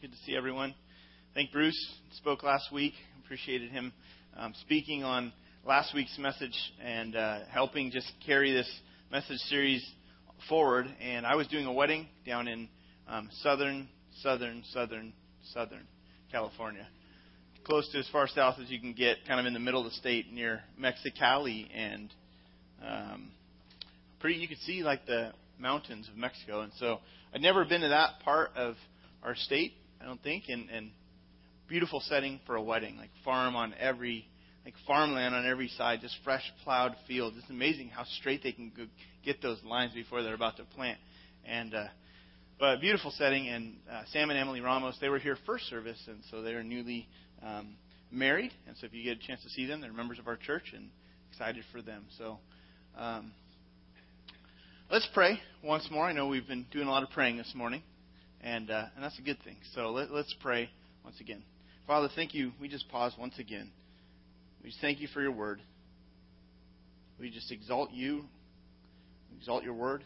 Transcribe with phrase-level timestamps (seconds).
[0.00, 0.76] Good to see everyone.
[1.32, 2.92] I think Bruce spoke last week.
[3.24, 3.92] Appreciated him
[4.36, 5.32] um, speaking on
[5.66, 8.70] last week's message and uh, helping just carry this
[9.10, 9.84] message series
[10.48, 10.86] forward.
[11.00, 12.68] And I was doing a wedding down in
[13.08, 13.88] um, southern,
[14.22, 15.12] southern, southern,
[15.52, 15.84] southern
[16.30, 16.86] California,
[17.64, 19.90] close to as far south as you can get, kind of in the middle of
[19.90, 22.14] the state near Mexicali, and
[22.86, 23.32] um,
[24.20, 24.38] pretty.
[24.38, 26.60] You could see like the mountains of Mexico.
[26.60, 27.00] And so
[27.34, 28.76] I'd never been to that part of
[29.24, 30.90] our state, I don't think, and, and
[31.68, 34.26] beautiful setting for a wedding, like farm on every,
[34.64, 37.36] like farmland on every side, just fresh plowed fields.
[37.38, 38.72] It's amazing how straight they can
[39.24, 40.98] get those lines before they're about to plant.
[41.44, 41.86] And uh,
[42.58, 43.48] but beautiful setting.
[43.48, 47.08] And uh, Sam and Emily Ramos, they were here first service, and so they're newly
[47.42, 47.74] um,
[48.10, 48.52] married.
[48.66, 50.72] And so if you get a chance to see them, they're members of our church,
[50.74, 50.90] and
[51.30, 52.04] excited for them.
[52.18, 52.38] So.
[52.96, 53.30] Um,
[54.90, 56.04] let's pray once more.
[56.04, 57.82] I know we've been doing a lot of praying this morning
[58.42, 59.56] and uh, and that's a good thing.
[59.74, 60.70] So let, let's pray
[61.04, 61.42] once again.
[61.86, 62.52] Father, thank you.
[62.60, 63.70] We just pause once again.
[64.62, 65.60] We thank you for your word.
[67.18, 68.24] We just exalt you,
[69.36, 70.04] exalt your word,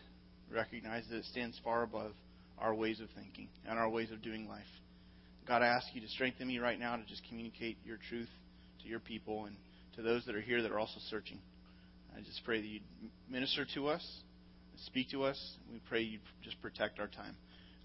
[0.50, 2.12] recognize that it stands far above
[2.58, 4.62] our ways of thinking and our ways of doing life.
[5.46, 8.28] God, I ask you to strengthen me right now to just communicate your truth
[8.82, 9.56] to your people and
[9.96, 11.38] to those that are here that are also searching.
[12.16, 12.80] I just pray that you
[13.28, 14.06] minister to us,
[14.86, 15.38] speak to us.
[15.70, 17.34] We pray you just protect our time.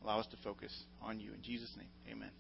[0.04, 1.34] Allow us to focus on you.
[1.34, 2.32] In Jesus' name, amen.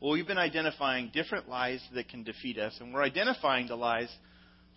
[0.00, 4.14] Well, we've been identifying different lies that can defeat us, and we're identifying the lies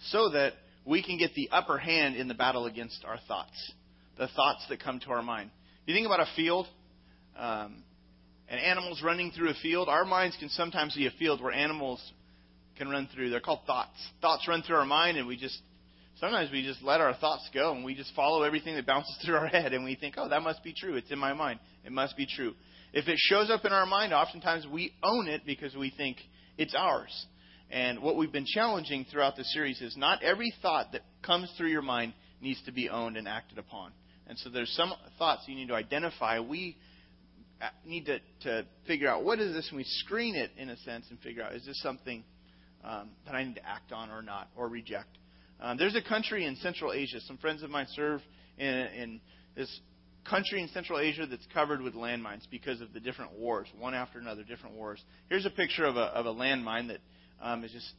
[0.08, 0.54] so that
[0.86, 3.74] we can get the upper hand in the battle against our thoughts,
[4.18, 5.52] the thoughts that come to our mind.
[5.86, 6.68] You think about a field,
[7.38, 7.84] um,
[8.48, 9.90] and animals running through a field.
[9.90, 12.02] Our minds can sometimes be a field where animals
[12.78, 13.30] can run through.
[13.30, 13.98] They're called thoughts.
[14.22, 15.60] Thoughts run through our mind, and we just
[16.20, 19.36] sometimes we just let our thoughts go and we just follow everything that bounces through
[19.36, 20.96] our head and we think, oh, that must be true.
[20.96, 21.60] It's in my mind.
[21.86, 22.54] It must be true.
[22.94, 26.18] If it shows up in our mind, oftentimes we own it because we think
[26.58, 27.26] it's ours.
[27.70, 31.70] And what we've been challenging throughout the series is not every thought that comes through
[31.70, 33.92] your mind needs to be owned and acted upon.
[34.28, 36.40] And so there's some thoughts you need to identify.
[36.40, 36.78] We
[37.86, 41.06] need to, to figure out what is this, and we screen it in a sense
[41.10, 42.24] and figure out is this something
[42.84, 45.18] um, that I need to act on or not, or reject.
[45.62, 47.20] Um, there's a country in Central Asia.
[47.22, 48.22] Some friends of mine serve
[48.58, 49.22] in, in
[49.56, 49.80] this
[50.30, 54.20] country in Central Asia that's covered with landmines because of the different wars, one after
[54.20, 55.04] another, different wars.
[55.28, 57.00] Here's a picture of a, of a landmine that
[57.42, 57.92] um, is just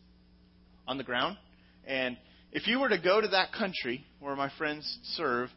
[0.87, 1.37] on the ground.
[1.87, 2.17] And
[2.53, 5.51] if you were to go to that country where my friends serve,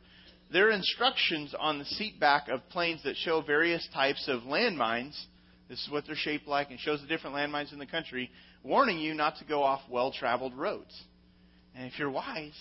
[0.51, 5.19] there are instructions on the seat back of planes that show various types of landmines.
[5.69, 8.29] This is what they're shaped like and shows the different landmines in the country,
[8.61, 10.93] warning you not to go off well traveled roads.
[11.75, 12.57] And if you're wise,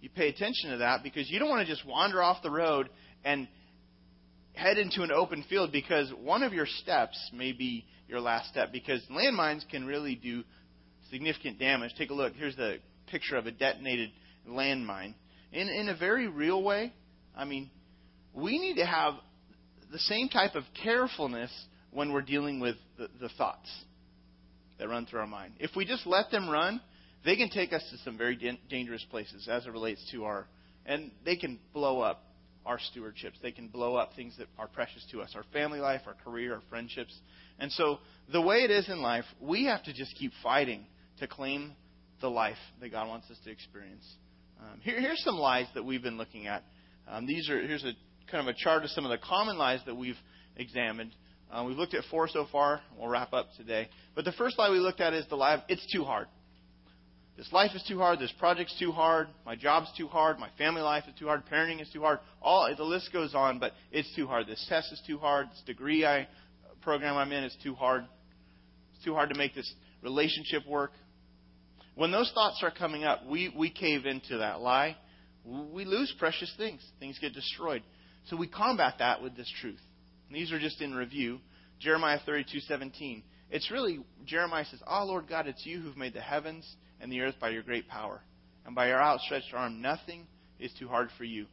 [0.00, 2.88] you pay attention to that because you don't want to just wander off the road
[3.24, 3.48] and
[4.54, 8.72] head into an open field because one of your steps may be your last step
[8.72, 10.42] because landmines can really do
[11.10, 11.92] significant damage.
[11.96, 12.34] Take a look.
[12.34, 14.10] Here's the picture of a detonated
[14.48, 15.14] landmine.
[15.52, 16.92] In, in a very real way,
[17.36, 17.70] I mean,
[18.32, 19.14] we need to have
[19.92, 21.50] the same type of carefulness
[21.90, 23.68] when we're dealing with the, the thoughts
[24.78, 25.54] that run through our mind.
[25.58, 26.80] If we just let them run,
[27.24, 30.46] they can take us to some very dangerous places as it relates to our,
[30.86, 32.24] and they can blow up
[32.64, 33.40] our stewardships.
[33.42, 36.54] They can blow up things that are precious to us our family life, our career,
[36.54, 37.14] our friendships.
[37.58, 37.98] And so,
[38.32, 40.86] the way it is in life, we have to just keep fighting
[41.18, 41.72] to claim
[42.20, 44.04] the life that God wants us to experience.
[44.60, 46.64] Um, here, here's some lies that we've been looking at.
[47.08, 47.92] Um, these are here's a
[48.30, 50.18] kind of a chart of some of the common lies that we've
[50.56, 51.14] examined.
[51.50, 52.80] Uh, we've looked at four so far.
[52.96, 53.88] We'll wrap up today.
[54.14, 56.28] But the first lie we looked at is the lie of it's too hard.
[57.40, 58.18] This life is too hard.
[58.18, 59.28] This project's too hard.
[59.46, 60.38] My job's too hard.
[60.38, 61.42] My family life is too hard.
[61.50, 62.18] Parenting is too hard.
[62.42, 64.46] All the list goes on, but it's too hard.
[64.46, 65.48] This test is too hard.
[65.48, 66.28] This degree I
[66.82, 68.04] program I'm in is too hard.
[68.94, 70.90] It's too hard to make this relationship work.
[71.94, 74.98] When those thoughts start coming up, we, we cave into that lie.
[75.46, 76.86] We lose precious things.
[76.98, 77.82] Things get destroyed.
[78.26, 79.80] So we combat that with this truth.
[80.28, 81.38] And these are just in review.
[81.78, 83.22] Jeremiah 32:17.
[83.50, 86.70] It's really Jeremiah says, "Oh Lord God, it's you who've made the heavens
[87.00, 88.20] and the earth by your great power.
[88.66, 90.26] And by your outstretched arm, nothing
[90.58, 91.46] is too hard for you.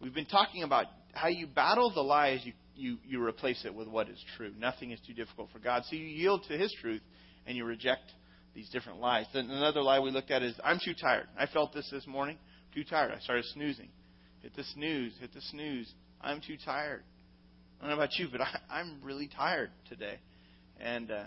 [0.00, 3.88] We've been talking about how you battle the lies, you, you, you replace it with
[3.88, 4.52] what is true.
[4.58, 5.84] Nothing is too difficult for God.
[5.88, 7.02] So you yield to His truth
[7.46, 8.12] and you reject
[8.54, 9.26] these different lies.
[9.32, 11.26] Then another lie we looked at is, I'm too tired.
[11.38, 12.38] I felt this this morning.
[12.74, 13.12] Too tired.
[13.12, 13.88] I started snoozing.
[14.42, 15.12] Hit the snooze.
[15.20, 15.92] Hit the snooze.
[16.20, 17.02] I'm too tired.
[17.78, 20.18] I don't know about you, but I, I'm really tired today.
[20.80, 21.24] And uh,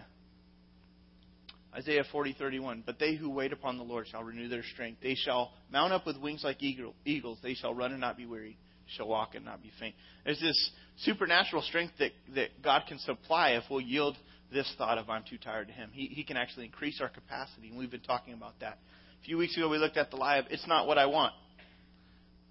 [1.76, 2.84] Isaiah 40:31.
[2.86, 5.02] But they who wait upon the Lord shall renew their strength.
[5.02, 7.40] They shall mount up with wings like eagle, eagles.
[7.42, 8.58] They shall run and not be weary.
[8.98, 9.96] shall walk and not be faint.
[10.26, 14.18] There's this supernatural strength that, that God can supply if we'll yield
[14.52, 15.90] this thought of I'm too tired to Him.
[15.94, 18.78] He, he can actually increase our capacity, and we've been talking about that.
[19.22, 21.34] A few weeks ago, we looked at the lie of it's not what I want.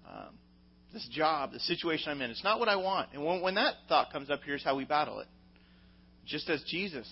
[0.09, 0.37] Um,
[0.91, 3.09] this job, the situation I'm in, it's not what I want.
[3.13, 5.27] And when, when that thought comes up, here's how we battle it.
[6.25, 7.07] Just as Jesus,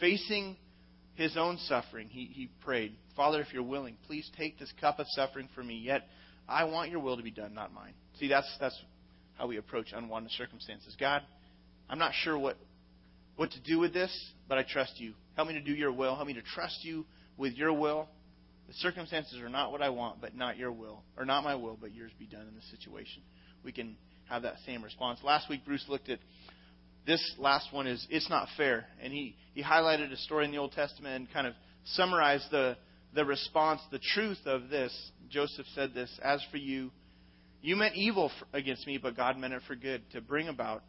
[0.00, 0.56] facing
[1.14, 5.06] his own suffering, he, he prayed, Father, if you're willing, please take this cup of
[5.10, 6.02] suffering for me, yet
[6.48, 7.94] I want your will to be done, not mine.
[8.18, 8.78] See, that's, that's
[9.38, 10.96] how we approach unwanted circumstances.
[10.98, 11.22] God,
[11.88, 12.56] I'm not sure what,
[13.36, 14.12] what to do with this,
[14.48, 15.14] but I trust you.
[15.36, 16.14] Help me to do your will.
[16.14, 17.04] Help me to trust you
[17.36, 18.08] with your will.
[18.66, 21.02] The circumstances are not what I want, but not your will.
[21.16, 23.22] Or not my will, but yours be done in this situation.
[23.64, 23.96] We can
[24.28, 25.20] have that same response.
[25.22, 26.18] Last week, Bruce looked at
[27.06, 28.86] this last one is it's not fair.
[29.02, 31.54] And he, he highlighted a story in the Old Testament and kind of
[31.84, 32.76] summarized the,
[33.14, 34.92] the response, the truth of this.
[35.30, 36.90] Joseph said this As for you,
[37.60, 40.82] you meant evil against me, but God meant it for good, to bring about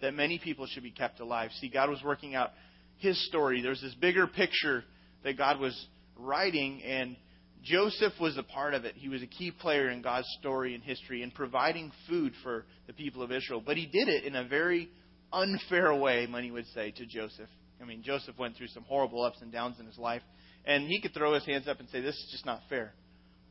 [0.00, 1.50] that many people should be kept alive.
[1.60, 2.50] See, God was working out
[2.98, 3.62] his story.
[3.62, 4.84] There's this bigger picture
[5.22, 7.16] that God was writing, and
[7.62, 8.94] Joseph was a part of it.
[8.96, 12.92] He was a key player in God's story and history in providing food for the
[12.92, 13.62] people of Israel.
[13.64, 14.90] But he did it in a very
[15.34, 17.48] unfair way, many would say, to Joseph.
[17.80, 20.22] I mean, Joseph went through some horrible ups and downs in his life,
[20.64, 22.94] and he could throw his hands up and say, This is just not fair.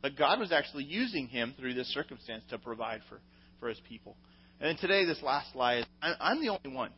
[0.02, 3.20] But God was actually using him through this circumstance to provide for,
[3.60, 4.16] for his people.
[4.60, 6.90] And then today, this last lie is I'm the only one.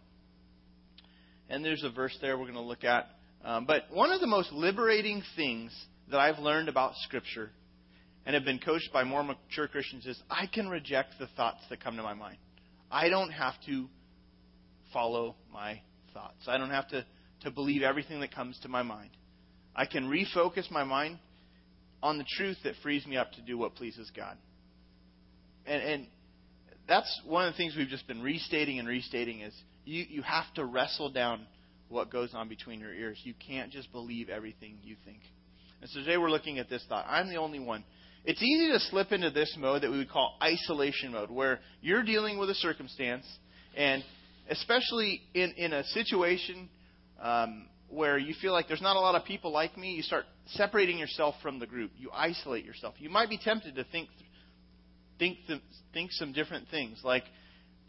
[1.49, 3.07] And there's a verse there we're going to look at.
[3.45, 5.73] Um, but one of the most liberating things
[6.11, 7.51] that I've learned about Scripture
[8.25, 11.83] and have been coached by more mature Christians is I can reject the thoughts that
[11.83, 12.39] come to my mind.
[12.91, 13.89] I don't have to
[14.97, 15.79] follow my
[16.15, 16.49] thoughts.
[16.49, 17.05] I don't have to,
[17.43, 19.11] to believe everything that comes to my mind.
[19.75, 21.19] I can refocus my mind
[22.03, 24.39] on the truth that frees me up to do what pleases God.
[25.67, 26.07] And, and
[26.89, 29.53] that's one of the things we've just been restating and restating is
[29.85, 31.47] you, you have to wrestle down
[31.91, 33.21] what goes on between your ears.
[33.23, 35.19] You can't just believe everything you think.
[35.83, 37.05] And so today we're looking at this thought.
[37.07, 37.85] I'm the only one.
[38.25, 42.03] It's easy to slip into this mode that we would call isolation mode, where you're
[42.03, 43.27] dealing with a circumstance
[43.77, 44.03] and
[44.51, 46.69] especially in, in a situation
[47.21, 50.25] um, where you feel like there's not a lot of people like me, you start
[50.47, 51.91] separating yourself from the group.
[51.97, 52.95] You isolate yourself.
[52.99, 54.09] You might be tempted to think
[55.19, 55.39] think
[55.93, 57.25] think some different things, like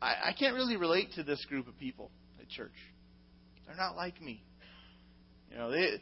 [0.02, 2.72] I, I can't really relate to this group of people at church.
[3.66, 4.44] They're not like me.
[5.52, 5.96] You know, they,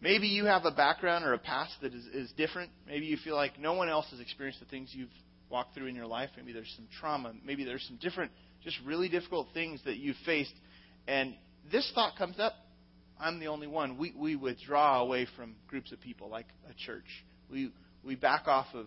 [0.00, 2.70] maybe you have a background or a past that is, is different.
[2.86, 5.08] Maybe you feel like no one else has experienced the things you've
[5.50, 6.30] walked through in your life.
[6.36, 7.32] Maybe there's some trauma.
[7.44, 8.30] Maybe there's some different
[8.68, 10.54] just really difficult things that you've faced.
[11.06, 11.34] And
[11.70, 12.54] this thought comes up
[13.20, 13.98] I'm the only one.
[13.98, 17.06] We, we withdraw away from groups of people like a church.
[17.50, 17.72] We,
[18.04, 18.86] we back off of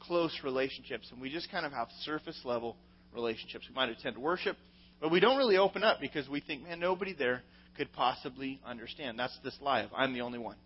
[0.00, 2.76] close relationships and we just kind of have surface level
[3.14, 3.66] relationships.
[3.68, 4.56] We might attend worship,
[5.00, 7.42] but we don't really open up because we think, man, nobody there
[7.76, 9.18] could possibly understand.
[9.18, 10.56] That's this lie of I'm the only one.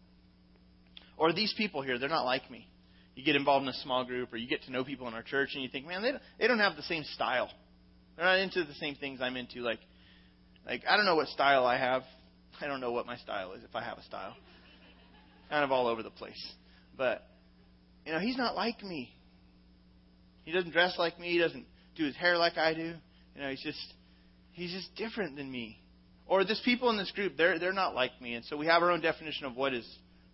[1.18, 2.66] Or these people here, they're not like me.
[3.14, 5.22] You get involved in a small group or you get to know people in our
[5.22, 7.50] church and you think, man, they don't, they don't have the same style.
[8.16, 9.60] They're not into the same things I'm into.
[9.60, 9.80] Like,
[10.66, 12.02] like I don't know what style I have.
[12.60, 14.36] I don't know what my style is if I have a style.
[15.50, 16.52] Kind of all over the place.
[16.96, 17.26] But
[18.06, 19.14] you know, he's not like me.
[20.44, 21.30] He doesn't dress like me.
[21.30, 21.66] He doesn't
[21.96, 22.94] do his hair like I do.
[23.34, 23.94] You know, he's just
[24.52, 25.78] he's just different than me.
[26.26, 28.82] Or this people in this group, they're they're not like me, and so we have
[28.82, 29.86] our own definition of what is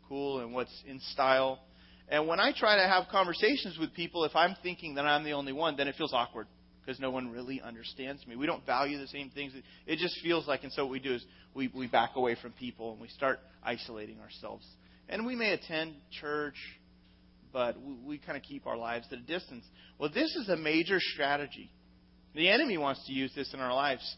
[0.08, 1.60] cool and what's in style.
[2.08, 5.32] And when I try to have conversations with people, if I'm thinking that I'm the
[5.32, 6.46] only one, then it feels awkward
[6.88, 8.34] because no one really understands me.
[8.34, 9.52] We don't value the same things.
[9.86, 12.52] It just feels like, and so what we do is we, we back away from
[12.52, 14.66] people and we start isolating ourselves.
[15.06, 16.54] And we may attend church,
[17.52, 19.66] but we, we kind of keep our lives at a distance.
[19.98, 21.70] Well, this is a major strategy.
[22.34, 24.16] The enemy wants to use this in our lives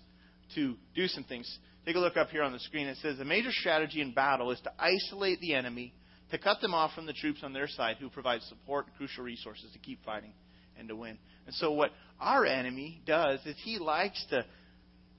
[0.55, 1.53] to do some things.
[1.85, 2.87] Take a look up here on the screen.
[2.87, 5.93] It says a major strategy in battle is to isolate the enemy,
[6.31, 9.25] to cut them off from the troops on their side who provide support and crucial
[9.25, 10.35] resources to keep fighting
[10.79, 11.19] and to win.
[11.47, 14.45] And so what our enemy does is he likes to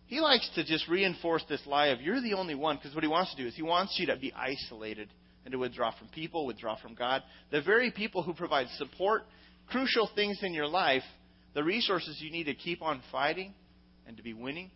[0.08, 3.10] he likes to just reinforce this lie of you're the only one because what he
[3.10, 5.10] wants to do is he wants you to be isolated
[5.46, 7.24] and to withdraw from people, withdraw from God.
[7.50, 9.24] The very people who provide support,
[9.68, 11.04] crucial things in your life,
[11.54, 13.54] the resources you need to keep on fighting
[14.06, 14.70] and to be winning.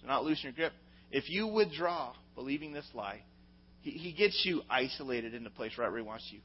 [0.00, 0.72] So not losing your grip.
[1.10, 3.22] If you withdraw believing this lie,
[3.80, 6.40] he, he gets you isolated in the place right where he wants you.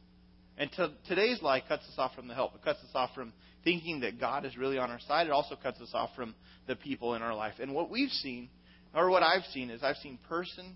[0.57, 2.55] And to, today's lie cuts us off from the help.
[2.55, 3.33] It cuts us off from
[3.63, 5.27] thinking that God is really on our side.
[5.27, 6.35] It also cuts us off from
[6.67, 7.55] the people in our life.
[7.59, 8.49] And what we've seen,
[8.93, 10.75] or what I've seen, is I've seen person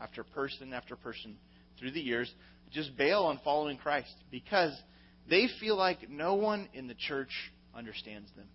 [0.00, 1.36] after person after person
[1.78, 2.32] through the years
[2.72, 4.72] just bail on following Christ because
[5.28, 7.30] they feel like no one in the church
[7.74, 8.46] understands them.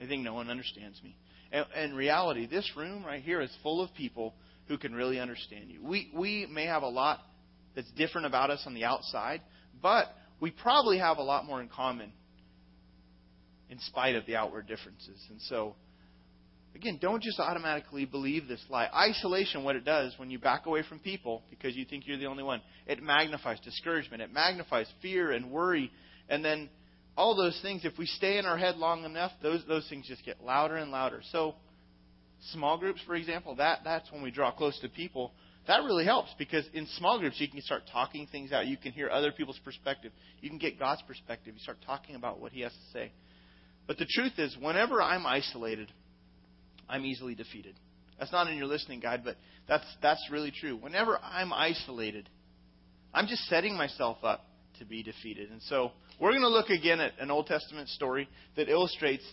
[0.00, 1.16] They think no one understands me.
[1.52, 4.34] And in reality, this room right here is full of people
[4.66, 5.84] who can really understand you.
[5.84, 7.20] We, we may have a lot
[7.74, 9.40] that's different about us on the outside,
[9.80, 10.06] but
[10.40, 12.12] we probably have a lot more in common
[13.70, 15.18] in spite of the outward differences.
[15.30, 15.74] And so,
[16.74, 18.88] again, don't just automatically believe this lie.
[18.94, 22.26] Isolation, what it does when you back away from people because you think you're the
[22.26, 25.90] only one, it magnifies discouragement, it magnifies fear and worry,
[26.28, 26.68] and then
[27.16, 30.24] all those things, if we stay in our head long enough, those those things just
[30.24, 31.20] get louder and louder.
[31.30, 31.54] So,
[32.52, 35.32] small groups, for example, that that's when we draw close to people.
[35.68, 38.66] That really helps because in small groups you can start talking things out.
[38.66, 40.12] You can hear other people's perspective.
[40.40, 41.54] You can get God's perspective.
[41.54, 43.12] You start talking about what He has to say.
[43.86, 45.92] But the truth is, whenever I'm isolated,
[46.88, 47.74] I'm easily defeated.
[48.18, 49.36] That's not in your listening guide, but
[49.68, 50.76] that's that's really true.
[50.76, 52.28] Whenever I'm isolated,
[53.14, 54.44] I'm just setting myself up
[54.78, 55.50] to be defeated.
[55.50, 59.24] And so we're going to look again at an Old Testament story that illustrates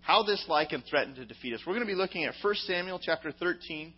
[0.00, 1.60] how this lie can threaten to defeat us.
[1.66, 3.92] We're going to be looking at 1 Samuel chapter 13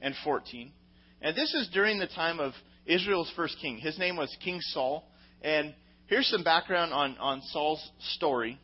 [0.00, 0.72] and 14.
[1.20, 2.52] And this is during the time of
[2.86, 3.78] Israel's first king.
[3.78, 5.04] His name was King Saul.
[5.42, 5.74] And
[6.06, 8.58] here's some background on, on Saul's story.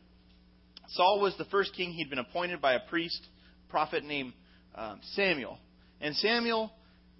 [0.89, 1.91] Saul was the first king.
[1.91, 3.21] He'd been appointed by a priest,
[3.69, 4.33] prophet named
[4.75, 5.57] um, Samuel.
[6.01, 6.71] And Samuel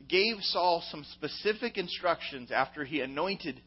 [0.08, 3.62] gave Saul some specific instructions after he anointed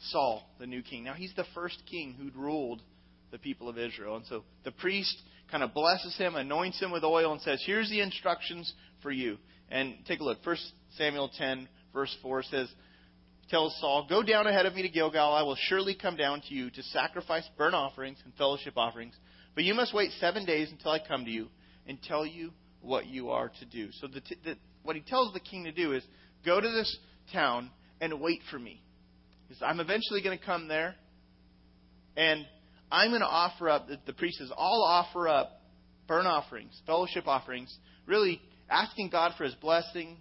[0.00, 1.04] Saul, the new king.
[1.04, 2.82] Now, he's the first king who'd ruled
[3.30, 4.16] the people of Israel.
[4.16, 5.16] And so the priest
[5.50, 8.72] kind of blesses him, anoints him with oil, and says, Here's the instructions
[9.02, 9.38] for you.
[9.70, 10.44] And take a look.
[10.44, 10.56] 1
[10.96, 12.68] Samuel 10, verse 4 says,
[13.48, 15.32] Tells Saul, Go down ahead of me to Gilgal.
[15.32, 19.14] I will surely come down to you to sacrifice burnt offerings and fellowship offerings.
[19.54, 21.48] But you must wait seven days until I come to you
[21.86, 23.88] and tell you what you are to do.
[24.00, 26.02] So the, the, what he tells the king to do is
[26.44, 26.98] go to this
[27.32, 27.70] town
[28.00, 28.82] and wait for me.
[29.46, 30.94] Because I'm eventually going to come there,
[32.16, 32.44] and
[32.90, 35.60] I'm going to offer up, the, the priest says, I'll offer up
[36.06, 37.74] burnt offerings, fellowship offerings,
[38.06, 40.16] really asking God for his blessing,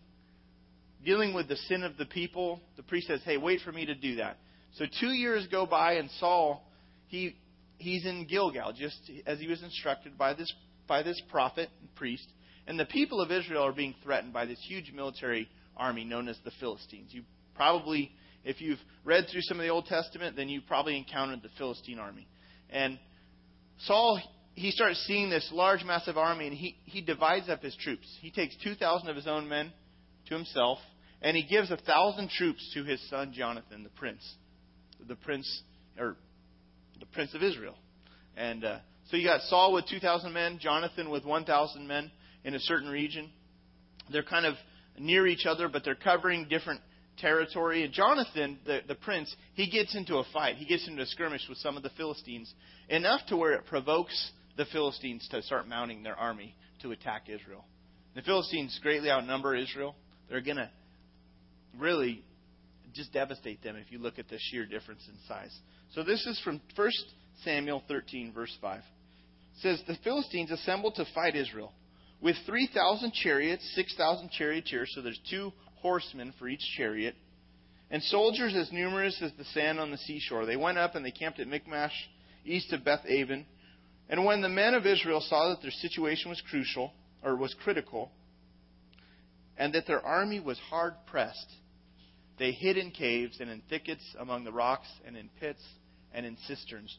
[1.04, 2.60] dealing with the sin of the people.
[2.78, 4.38] The priest says, Hey, wait for me to do that.
[4.74, 6.70] So two years go by, and Saul,
[7.08, 7.36] he
[7.78, 10.52] he's in Gilgal, just as he was instructed by this
[10.88, 12.28] by this prophet and priest.
[12.68, 15.48] And the people of Israel are being threatened by this huge military
[15.78, 17.12] army known as the Philistines.
[17.14, 17.24] You
[17.56, 18.12] probably
[18.44, 22.00] if you've read through some of the Old Testament, then you probably encountered the Philistine
[22.00, 22.28] army.
[22.70, 23.00] And
[23.80, 24.22] Saul,
[24.55, 28.07] he starts seeing this large, massive army, and he, he divides up his troops.
[28.21, 29.71] He takes 2,000 of his own men
[30.27, 30.79] to himself,
[31.21, 34.24] and he gives a 1,000 troops to his son Jonathan, the prince.
[35.05, 35.62] The prince,
[36.00, 36.15] or
[37.00, 37.75] the prince of Israel.
[38.38, 42.09] And uh, so you got Saul with 2,000 men, Jonathan with 1,000 men
[42.45, 43.29] in a certain region.
[44.09, 44.55] They're kind of
[44.97, 46.79] near each other, but they're covering different
[47.17, 47.83] territory.
[47.83, 50.55] And Jonathan, the, the prince, he gets into a fight.
[50.55, 52.53] He gets into a skirmish with some of the Philistines,
[52.88, 57.65] enough to where it provokes the Philistines to start mounting their army to attack Israel.
[58.15, 59.95] The Philistines greatly outnumber Israel.
[60.29, 60.69] They're going to
[61.77, 62.24] really
[62.93, 65.55] just devastate them if you look at the sheer difference in size.
[65.93, 66.91] So this is from 1
[67.43, 68.79] Samuel 13, verse 5.
[68.79, 68.83] It
[69.62, 71.74] says, The Philistines assembled to fight Israel
[72.21, 74.91] with 3,000 chariots, 6,000 charioteers.
[74.95, 77.15] So there's two horsemen for each chariot,
[77.91, 80.45] and soldiers as numerous as the sand on the seashore.
[80.45, 81.93] They went up and they camped at Michmash,
[82.45, 83.45] east of Beth Aven.
[84.09, 86.93] And when the men of Israel saw that their situation was crucial,
[87.24, 88.12] or was critical,
[89.57, 91.51] and that their army was hard pressed,
[92.38, 95.62] they hid in caves and in thickets among the rocks and in pits
[96.13, 96.95] and in cisterns.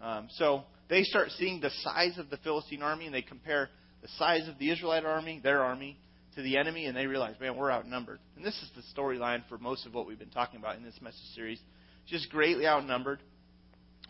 [0.00, 3.68] Um, so they start seeing the size of the Philistine army and they compare
[4.00, 5.98] the size of the Israelite army, their army,
[6.36, 8.20] to the enemy and they realize, man, we're outnumbered.
[8.36, 10.98] And this is the storyline for most of what we've been talking about in this
[11.02, 11.60] message series.
[12.06, 13.20] Just greatly outnumbered.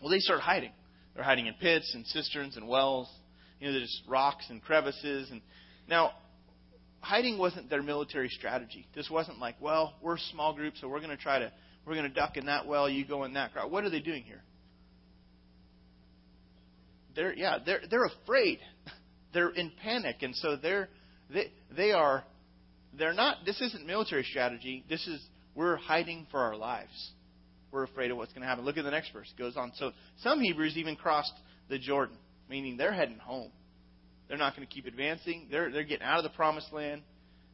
[0.01, 0.71] Well, they start hiding.
[1.19, 3.09] They're hiding in pits and cisterns and wells.
[3.59, 5.29] You know, there's rocks and crevices.
[5.29, 5.41] And
[5.85, 6.13] now,
[7.01, 8.87] hiding wasn't their military strategy.
[8.95, 11.51] This wasn't like, well, we're a small group, so we're going to try to
[11.85, 13.69] we're going to duck in that well, you go in that crowd.
[13.69, 14.41] What are they doing here?
[17.17, 18.59] They're yeah, they're they're afraid.
[19.33, 20.89] They're in panic, and so they're
[21.31, 22.23] they, they are,
[22.97, 24.83] they're not, this isn't military strategy.
[24.89, 25.21] This is,
[25.53, 27.11] we're hiding for our lives.
[27.71, 28.65] We're afraid of what's going to happen.
[28.65, 29.31] Look at the next verse.
[29.35, 29.71] It goes on.
[29.75, 31.33] So some Hebrews even crossed
[31.69, 32.17] the Jordan,
[32.49, 33.51] meaning they're heading home.
[34.27, 35.47] They're not going to keep advancing.
[35.51, 37.01] They're, they're getting out of the promised land.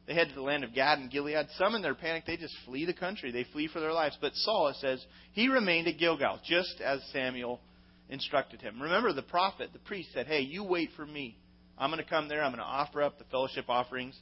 [0.06, 1.46] They head to the land of Gad and Gilead.
[1.58, 3.32] Some in their panic, they just flee the country.
[3.32, 4.16] They flee for their lives.
[4.20, 7.60] But Saul, it says, he remained at Gilgal, just as Samuel
[8.08, 8.80] instructed him.
[8.80, 11.36] Remember, the prophet, the priest said, Hey, you wait for me.
[11.76, 12.42] I'm going to come there.
[12.42, 14.16] I'm going to offer up the fellowship offerings.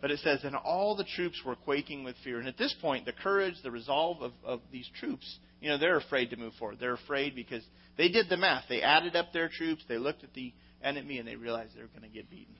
[0.00, 2.38] But it says, and all the troops were quaking with fear.
[2.38, 5.96] And at this point, the courage, the resolve of, of these troops, you know, they're
[5.96, 6.78] afraid to move forward.
[6.78, 7.64] They're afraid because
[7.96, 8.64] they did the math.
[8.68, 10.52] They added up their troops, they looked at the
[10.84, 12.54] enemy, and they realized they were going to get beaten.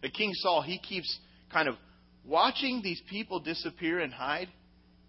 [0.00, 1.18] But King Saul, he keeps
[1.52, 1.74] kind of
[2.24, 4.48] watching these people disappear and hide,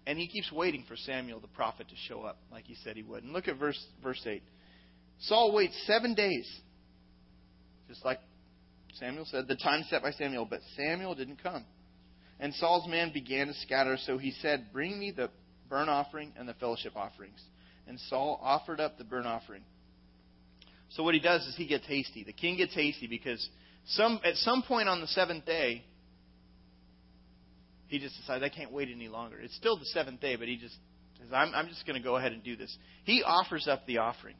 [0.06, 3.02] and he keeps waiting for Samuel the prophet to show up, like he said he
[3.02, 3.22] would.
[3.22, 4.42] And look at verse verse eight.
[5.20, 6.48] Saul waits seven days,
[7.88, 8.18] just like
[8.98, 11.64] Samuel said, the time set by Samuel, but Samuel didn't come.
[12.40, 15.30] And Saul's men began to scatter, so he said, Bring me the
[15.68, 17.40] burnt offering and the fellowship offerings.
[17.86, 19.62] And Saul offered up the burnt offering.
[20.90, 22.24] So what he does is he gets hasty.
[22.24, 23.46] The king gets hasty because
[23.88, 25.84] some at some point on the seventh day,
[27.88, 29.38] he just decides I can't wait any longer.
[29.40, 30.76] It's still the seventh day, but he just
[31.18, 32.74] says I'm, I'm just going to go ahead and do this.
[33.04, 34.36] He offers up the offering,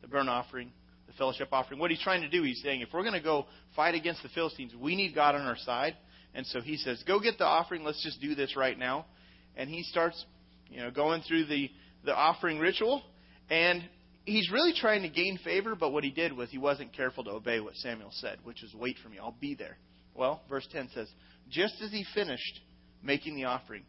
[0.00, 0.72] the burnt offering,
[1.06, 1.80] the fellowship offering.
[1.80, 3.46] What he's trying to do, he's saying, if we're going to go
[3.76, 5.96] fight against the Philistines, we need God on our side.
[6.34, 7.84] And so he says, go get the offering.
[7.84, 9.06] Let's just do this right now.
[9.56, 10.24] And he starts,
[10.68, 11.70] you know, going through the,
[12.04, 13.02] the offering ritual.
[13.50, 13.88] And
[14.24, 17.30] he's really trying to gain favor, but what he did was he wasn't careful to
[17.30, 19.76] obey what Samuel said, which was, wait for me, I'll be there.
[20.14, 21.08] Well, verse 10 says,
[21.50, 22.60] just as he finished
[23.02, 23.84] making the offering,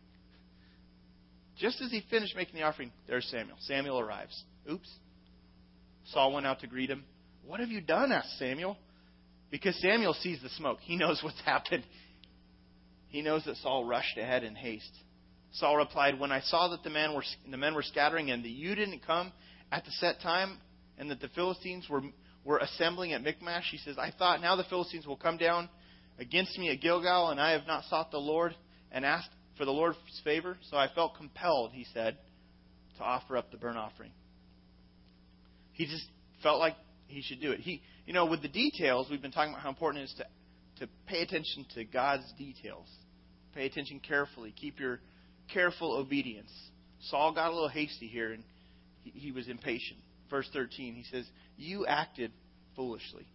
[1.57, 3.57] just as he finished making the offering, there's Samuel.
[3.61, 4.43] Samuel arrives.
[4.69, 4.89] Oops.
[6.11, 7.03] Saul went out to greet him.
[7.45, 8.11] What have you done?
[8.11, 8.77] asked Samuel.
[9.51, 10.79] Because Samuel sees the smoke.
[10.81, 11.83] He knows what's happened.
[13.09, 14.91] He knows that Saul rushed ahead in haste.
[15.53, 18.49] Saul replied, When I saw that the men were, the men were scattering and that
[18.49, 19.31] you didn't come
[19.71, 20.57] at the set time
[20.97, 22.01] and that the Philistines were,
[22.43, 25.69] were assembling at Michmash, he says, I thought now the Philistines will come down
[26.19, 28.55] against me at Gilgal, and I have not sought the Lord
[28.91, 30.57] and asked for the Lord's favor.
[30.69, 32.17] So I felt compelled, he said,
[32.97, 34.11] to offer up the burnt offering.
[35.75, 36.05] He just
[36.41, 36.75] felt like
[37.07, 37.59] he should do it.
[37.59, 40.85] He, you know, with the details, we've been talking about how important it is to,
[40.85, 42.87] to pay attention to God's details.
[43.53, 44.53] Pay attention carefully.
[44.55, 44.99] Keep your
[45.53, 46.51] careful obedience.
[47.09, 48.43] Saul got a little hasty here, and
[49.03, 49.99] he, he was impatient.
[50.29, 51.25] Verse 13, he says,
[51.57, 52.31] You acted
[52.75, 53.25] foolishly.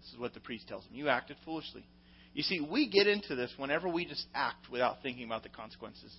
[0.00, 0.94] This is what the priest tells him.
[0.94, 1.84] You acted foolishly.
[2.32, 6.14] You see, we get into this whenever we just act without thinking about the consequences.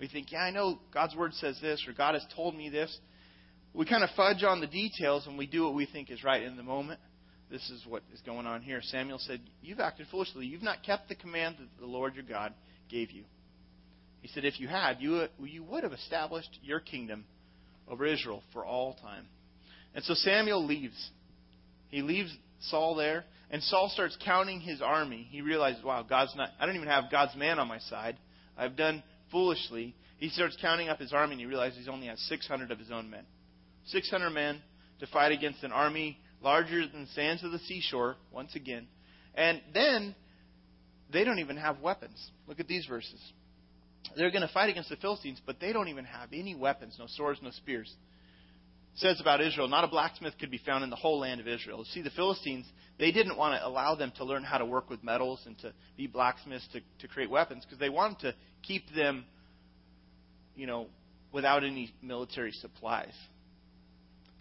[0.00, 2.96] We think, yeah, I know God's word says this, or God has told me this,
[3.74, 6.42] we kind of fudge on the details and we do what we think is right
[6.42, 7.00] in the moment.
[7.50, 8.80] This is what is going on here.
[8.82, 10.46] Samuel said, You've acted foolishly.
[10.46, 12.54] You've not kept the command that the Lord your God
[12.88, 13.24] gave you.
[14.22, 17.24] He said, If you had, you, you would have established your kingdom
[17.88, 19.26] over Israel for all time.
[19.94, 21.10] And so Samuel leaves.
[21.88, 25.28] He leaves Saul there, and Saul starts counting his army.
[25.30, 28.16] He realizes, wow, God's not, I don't even have God's man on my side.
[28.56, 29.94] I've done foolishly.
[30.16, 32.90] He starts counting up his army, and he realizes he only has 600 of his
[32.90, 33.24] own men.
[33.86, 34.60] 600 men
[35.00, 38.86] to fight against an army larger than the sands of the seashore, once again.
[39.34, 40.14] And then
[41.12, 42.30] they don't even have weapons.
[42.46, 43.20] Look at these verses.
[44.16, 47.06] They're going to fight against the Philistines, but they don't even have any weapons no
[47.08, 47.92] swords, no spears.
[48.94, 51.48] It says about Israel, not a blacksmith could be found in the whole land of
[51.48, 51.84] Israel.
[51.92, 52.66] See, the Philistines,
[52.98, 55.72] they didn't want to allow them to learn how to work with metals and to
[55.96, 59.24] be blacksmiths to, to create weapons because they wanted to keep them,
[60.54, 60.86] you know,
[61.32, 63.14] without any military supplies.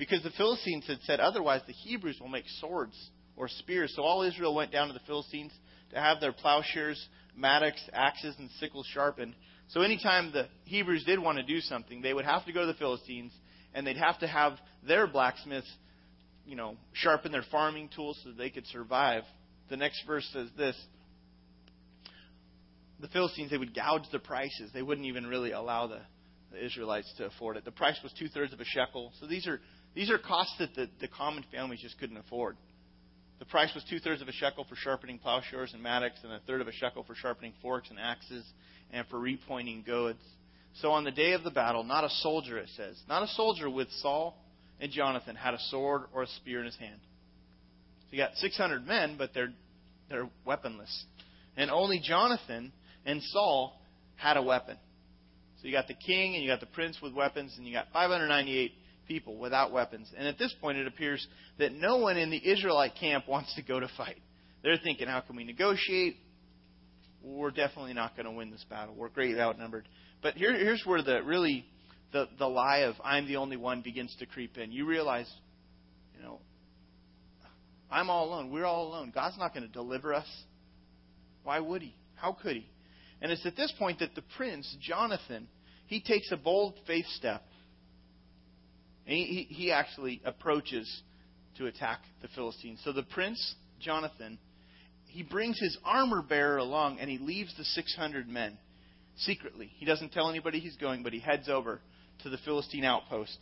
[0.03, 2.93] Because the Philistines had said otherwise, the Hebrews will make swords
[3.37, 3.93] or spears.
[3.95, 5.53] So all Israel went down to the Philistines
[5.93, 9.33] to have their plowshares, mattocks, axes, and sickles sharpened.
[9.69, 12.67] So anytime the Hebrews did want to do something, they would have to go to
[12.67, 13.31] the Philistines
[13.73, 15.71] and they'd have to have their blacksmiths,
[16.45, 19.23] you know, sharpen their farming tools so that they could survive.
[19.69, 20.75] The next verse says this.
[22.99, 24.69] The Philistines, they would gouge the prices.
[24.73, 26.01] They wouldn't even really allow the,
[26.51, 27.63] the Israelites to afford it.
[27.63, 29.13] The price was two thirds of a shekel.
[29.21, 29.61] So these are
[29.95, 32.57] these are costs that the, the common families just couldn't afford.
[33.39, 36.39] The price was two thirds of a shekel for sharpening plowshares and mattocks, and a
[36.47, 38.45] third of a shekel for sharpening forks and axes,
[38.91, 40.21] and for repointing goads.
[40.75, 43.69] So on the day of the battle, not a soldier, it says, not a soldier
[43.69, 44.37] with Saul
[44.79, 46.99] and Jonathan had a sword or a spear in his hand.
[48.01, 49.53] So you got 600 men, but they're
[50.09, 51.05] they're weaponless,
[51.55, 52.71] and only Jonathan
[53.05, 53.79] and Saul
[54.15, 54.77] had a weapon.
[55.61, 57.87] So you got the king and you got the prince with weapons, and you got
[57.93, 58.73] 598
[59.07, 60.11] people without weapons.
[60.17, 61.25] And at this point, it appears
[61.59, 64.21] that no one in the Israelite camp wants to go to fight.
[64.63, 66.17] They're thinking, how can we negotiate?
[67.21, 68.95] We're definitely not going to win this battle.
[68.95, 69.87] We're greatly outnumbered.
[70.21, 71.65] But here, here's where the really
[72.11, 74.71] the, the lie of I'm the only one begins to creep in.
[74.71, 75.31] You realize,
[76.15, 76.39] you know,
[77.91, 78.51] I'm all alone.
[78.51, 79.11] We're all alone.
[79.13, 80.27] God's not going to deliver us.
[81.43, 81.95] Why would he?
[82.15, 82.67] How could he?
[83.21, 85.47] And it's at this point that the prince, Jonathan,
[85.87, 87.43] he takes a bold faith step.
[89.05, 91.01] And he, he actually approaches
[91.57, 92.79] to attack the Philistines.
[92.83, 94.39] So the prince, Jonathan,
[95.07, 98.57] he brings his armor bearer along and he leaves the 600 men
[99.17, 99.71] secretly.
[99.77, 101.81] He doesn't tell anybody he's going, but he heads over
[102.23, 103.37] to the Philistine outpost.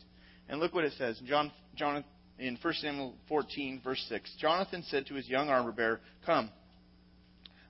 [0.49, 1.21] And look what it says.
[1.25, 2.03] John, John,
[2.39, 4.35] in 1 Samuel 14, verse 6.
[4.39, 6.49] Jonathan said to his young armor bearer, Come,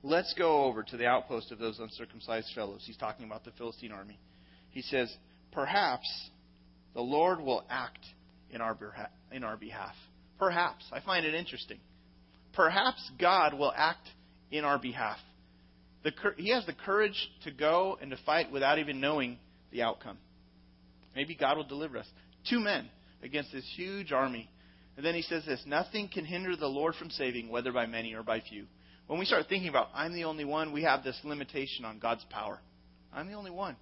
[0.02, 2.82] let's go over to the outpost of those uncircumcised fellows.
[2.86, 4.18] He's talking about the Philistine army.
[4.72, 5.14] He says,
[5.52, 6.08] Perhaps
[6.94, 8.06] the Lord will act
[8.50, 8.78] in our,
[9.32, 9.96] in our behalf.
[10.40, 10.86] Perhaps.
[10.92, 11.80] I find it interesting.
[12.54, 14.08] Perhaps God will act
[14.52, 15.18] in our behalf.
[16.04, 19.38] The, he has the courage to go and to fight without even knowing
[19.72, 20.18] the outcome.
[21.16, 22.08] Maybe God will deliver us.
[22.50, 22.90] Two men
[23.24, 24.50] against this huge army.
[24.98, 28.14] And then he says this Nothing can hinder the Lord from saving, whether by many
[28.14, 28.66] or by few.
[29.08, 32.26] When we start thinking about, I'm the only one, we have this limitation on God's
[32.30, 32.60] power.
[33.14, 33.76] I'm the only one.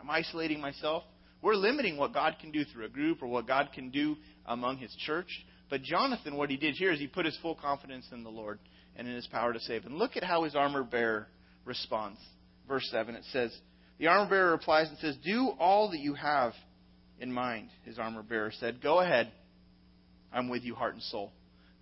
[0.00, 1.04] I'm isolating myself.
[1.42, 4.78] We're limiting what God can do through a group or what God can do among
[4.78, 5.28] his church.
[5.68, 8.58] But Jonathan, what he did here is he put his full confidence in the Lord
[8.96, 9.84] and in his power to save.
[9.84, 11.28] And look at how his armor bearer
[11.64, 12.20] responds.
[12.66, 13.56] Verse 7, it says,
[13.98, 16.52] The armor bearer replies and says, Do all that you have
[17.18, 18.82] in mind, his armor bearer said.
[18.82, 19.32] Go ahead.
[20.32, 21.32] I'm with you, heart and soul.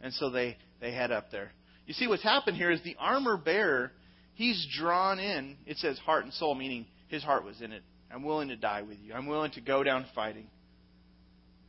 [0.01, 1.51] And so they, they head up there.
[1.87, 3.93] You see, what's happened here is the armor bearer,
[4.35, 7.83] he's drawn in, it says heart and soul, meaning his heart was in it.
[8.15, 9.13] I'm willing to die with you.
[9.13, 10.47] I'm willing to go down fighting.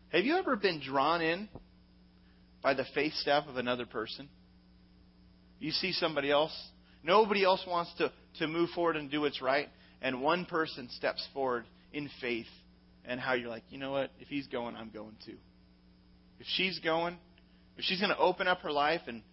[0.09, 1.49] Have you ever been drawn in
[2.61, 4.29] by the faith step of another person?
[5.59, 6.55] You see somebody else,
[7.03, 9.69] nobody else wants to, to move forward and do what's right,
[10.03, 12.45] and one person steps forward in faith,
[13.05, 14.11] and how you're like, you know what?
[14.19, 15.37] If he's going, I'm going too.
[16.39, 17.17] If she's going,
[17.75, 19.23] if she's going to open up her life and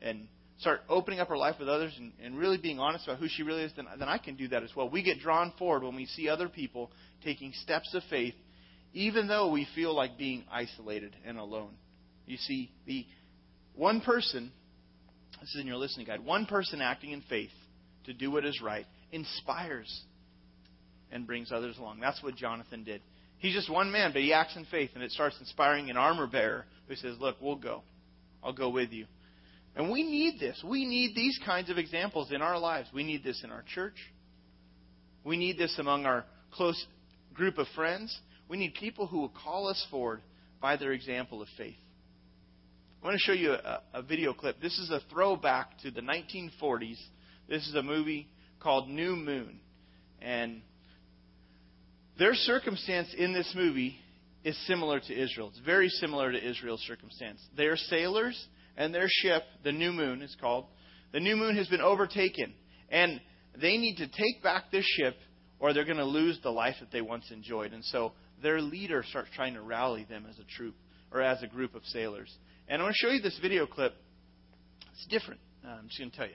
[0.00, 0.26] and
[0.62, 3.42] start opening up her life with others and, and really being honest about who she
[3.42, 4.88] really is, then, then I can do that as well.
[4.88, 6.90] We get drawn forward when we see other people
[7.22, 8.34] taking steps of faith,
[8.94, 11.72] even though we feel like being isolated and alone.
[12.26, 13.04] You see, the
[13.74, 14.52] one person,
[15.40, 17.50] this is in your listening guide, one person acting in faith
[18.06, 20.02] to do what is right inspires
[21.10, 22.00] and brings others along.
[22.00, 23.02] That's what Jonathan did.
[23.38, 26.28] He's just one man, but he acts in faith, and it starts inspiring an armor
[26.28, 27.82] bearer who says, Look, we'll go.
[28.42, 29.06] I'll go with you.
[29.74, 30.62] And we need this.
[30.66, 32.88] We need these kinds of examples in our lives.
[32.92, 33.96] We need this in our church.
[35.24, 36.86] We need this among our close
[37.32, 38.16] group of friends.
[38.48, 40.20] We need people who will call us forward
[40.60, 41.76] by their example of faith.
[43.02, 44.60] I want to show you a, a, video clip.
[44.60, 46.98] This is a throwback to the 1940s.
[47.48, 48.28] This is a movie
[48.60, 49.58] called New Moon.
[50.20, 50.62] And
[52.16, 53.96] their circumstance in this movie
[54.44, 55.48] is similar to Israel.
[55.48, 57.40] It's very similar to Israel's circumstance.
[57.56, 60.66] They are sailors and their ship, the New Moon is called,
[61.12, 62.54] the New Moon has been overtaken.
[62.88, 63.20] And
[63.60, 65.16] they need to take back this ship
[65.58, 67.72] or they're going to lose the life that they once enjoyed.
[67.72, 70.74] And so their leader starts trying to rally them as a troop
[71.12, 72.34] or as a group of sailors.
[72.68, 73.94] And I want to show you this video clip.
[74.92, 75.40] It's different.
[75.64, 76.34] Uh, I'm just going to tell you.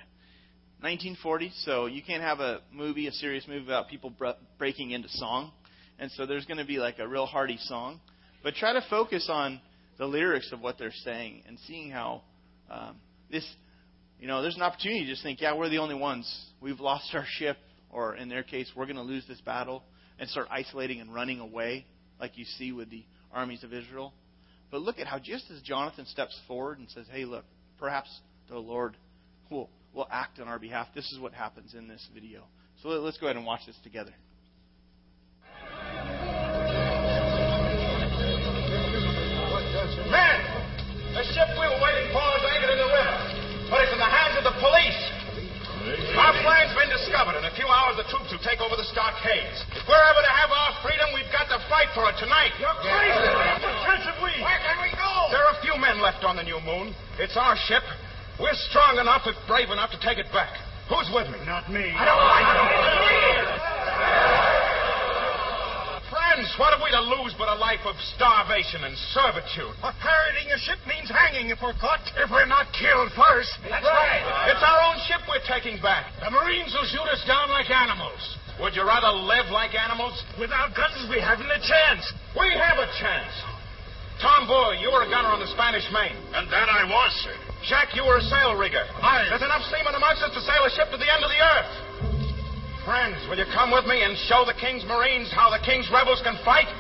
[0.80, 4.14] 1940, so you can't have a movie, a serious movie about people
[4.60, 5.52] breaking into song.
[5.98, 8.00] And so there's going to be like a real hearty song.
[8.44, 9.60] But try to focus on
[9.98, 12.22] the lyrics of what they're saying and seeing how
[12.70, 12.98] um,
[13.32, 13.48] this,
[14.20, 16.28] you know, there's an opportunity to just think, yeah, we're the only ones.
[16.62, 17.58] We've lost our ship,
[17.90, 19.84] or in their case, we're going to lose this battle,
[20.20, 21.86] and start isolating and running away,
[22.20, 24.14] like you see with the armies of Israel.
[24.72, 27.46] But look at how just as Jonathan steps forward and says, hey, look,
[27.80, 28.10] perhaps
[28.50, 28.98] the Lord
[29.50, 30.88] will, will act on our behalf.
[30.94, 32.44] This is what happens in this video.
[32.82, 34.14] So let's go ahead and watch this together.
[47.08, 47.40] Discovered.
[47.40, 49.64] In a few hours, the troops will take over the stockades.
[49.72, 52.52] If we're ever to have our freedom, we've got to fight for it tonight.
[52.60, 53.32] You're crazy.
[53.64, 54.36] What chance have we?
[54.44, 55.12] Where can we go?
[55.32, 56.92] There are a few men left on the New Moon.
[57.16, 57.84] It's our ship.
[58.44, 60.52] We're strong enough, if brave enough, to take it back.
[60.92, 61.40] Who's with me?
[61.48, 61.96] Not me.
[61.96, 63.27] I don't like it.
[66.38, 69.74] Friends, what have we to lose but a life of starvation and servitude?
[69.82, 72.06] Well, pirating a ship means hanging if we're caught.
[72.14, 73.50] If we're not killed first.
[73.66, 74.22] That's right.
[74.46, 76.14] It's our own ship we're taking back.
[76.22, 78.22] The Marines will shoot us down like animals.
[78.62, 80.14] Would you rather live like animals?
[80.38, 82.06] Without guns, we haven't a chance.
[82.38, 83.34] We have a chance.
[84.22, 86.14] Tom Boy, you were a gunner on the Spanish Main.
[86.38, 87.34] And that I was, sir.
[87.66, 88.86] Jack, you were a sail rigger.
[89.02, 89.26] Aye.
[89.34, 91.87] There's enough seamen amongst us to sail a ship to the end of the earth.
[92.88, 96.24] Friends, will you come with me and show the King's Marines how the King's rebels
[96.24, 96.72] can fight?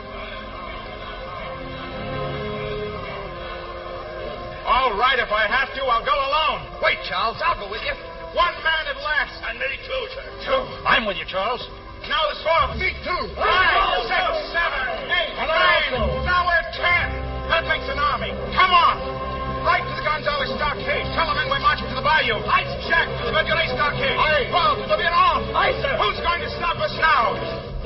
[4.63, 6.79] All right, if I have to, I'll go alone.
[6.79, 7.91] Wait, Charles, I'll go with you.
[8.31, 9.35] One man at last.
[9.51, 10.23] And me too, sir.
[10.47, 10.63] Two.
[10.87, 11.67] I'm with you, Charles.
[12.07, 12.79] Now there's four.
[12.79, 13.35] Me too.
[13.35, 15.91] Five, six, seven, eight, nine.
[16.23, 17.11] Now we're ten.
[17.51, 18.31] That makes an army.
[18.55, 19.36] Come on.
[19.67, 21.03] Right to the Gonzales stockade.
[21.11, 22.39] Tell them men we're marching to the bayou.
[22.47, 22.63] Aye.
[22.87, 24.15] Jack, to the Verdure stockade.
[24.15, 24.47] Aye.
[24.47, 25.43] Paul, to the Vietnam.
[25.51, 25.91] Aye, sir.
[25.99, 27.35] Who's going to stop us now?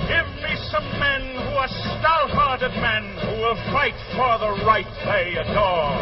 [0.06, 5.34] Give me some men who are stout-hearted men who will fight for the right they
[5.42, 5.98] adore.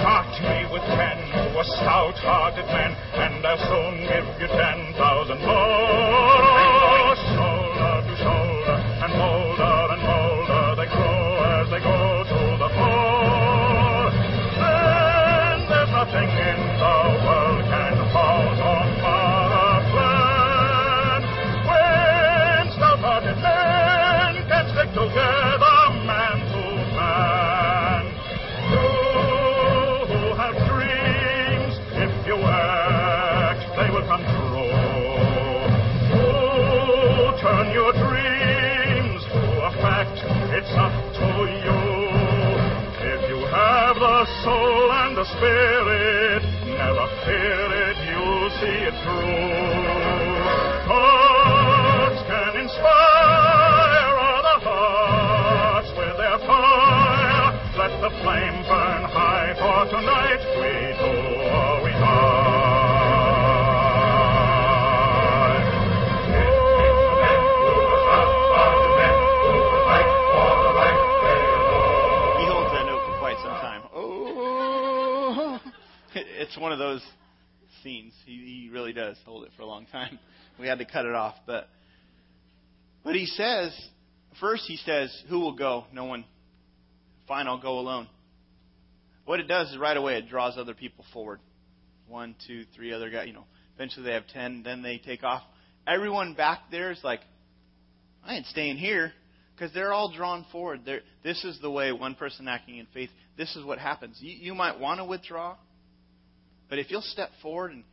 [0.00, 1.18] Start me with ten
[1.52, 7.12] who are stout-hearted men, and I'll soon give you ten thousand more.
[7.36, 7.67] Shoulder
[76.14, 77.02] it's one of those
[77.82, 78.12] scenes.
[78.24, 80.18] He, he really does hold it for a long time.
[80.58, 81.68] We had to cut it off, but
[83.04, 83.72] but he says
[84.40, 85.84] first he says, "Who will go?
[85.92, 86.24] No one.
[87.26, 88.08] Fine, I'll go alone."
[89.24, 91.40] What it does is right away it draws other people forward.
[92.08, 93.26] One, two, three other guys.
[93.28, 93.44] You know,
[93.76, 94.62] eventually they have ten.
[94.64, 95.42] Then they take off.
[95.86, 97.20] Everyone back there is like,
[98.24, 99.12] I ain't staying here
[99.54, 100.80] because they're all drawn forward.
[100.84, 103.10] They're, this is the way one person acting in faith.
[103.36, 104.18] This is what happens.
[104.20, 105.56] You, you might want to withdraw,
[106.68, 107.84] but if you'll step forward and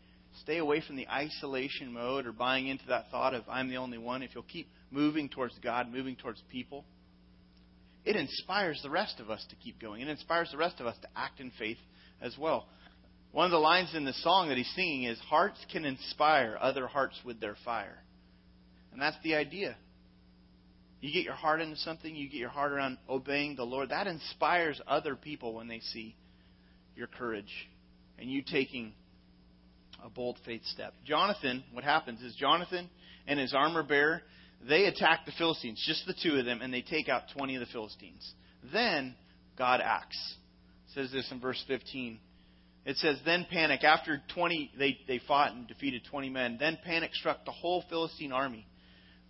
[0.42, 3.98] stay away from the isolation mode or buying into that thought of I'm the only
[3.98, 6.86] one, if you'll keep moving towards God, moving towards people,
[8.04, 10.02] it inspires the rest of us to keep going.
[10.02, 11.78] It inspires the rest of us to act in faith
[12.22, 12.68] as well.
[13.32, 16.88] One of the lines in the song that he's singing is Hearts can inspire other
[16.88, 17.98] hearts with their fire.
[18.94, 19.76] And that's the idea.
[21.02, 23.90] You get your heart into something, you get your heart around obeying the Lord.
[23.90, 26.16] That inspires other people when they see
[26.96, 27.52] your courage
[28.19, 28.93] and you taking
[30.04, 30.93] a bold faith step.
[31.06, 32.89] Jonathan, what happens is Jonathan
[33.28, 34.21] and his armor bearer,
[34.67, 37.60] they attack the Philistines, just the two of them, and they take out 20 of
[37.60, 38.34] the Philistines.
[38.73, 39.15] Then
[39.58, 40.36] God acts.
[40.88, 42.19] It says this in verse 15.
[42.86, 46.58] It says, Then panic, after 20, they, they fought and defeated 20 men.
[46.60, 48.65] Then panic struck the whole Philistine army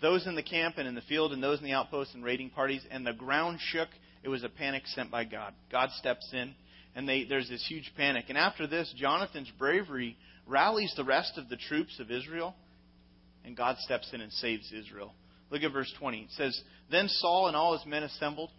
[0.02, 2.50] those in the camp and in the field and those in the outposts and raiding
[2.50, 3.90] parties, and the ground shook.
[4.24, 5.54] It was a panic sent by God.
[5.72, 6.54] God steps in,
[6.96, 8.26] and they, there's this huge panic.
[8.30, 12.56] And after this, Jonathan's bravery rallies the rest of the troops of Israel,
[13.44, 15.14] and God steps in and saves Israel.
[15.52, 16.22] Look at verse 20.
[16.22, 18.50] It says, Then Saul and all his men assembled,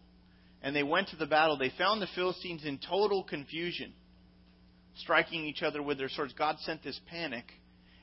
[0.62, 1.56] and they went to the battle.
[1.56, 3.92] They found the Philistines in total confusion,
[4.96, 6.34] striking each other with their swords.
[6.34, 7.44] God sent this panic,